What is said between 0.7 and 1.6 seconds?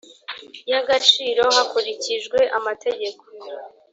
y agaciro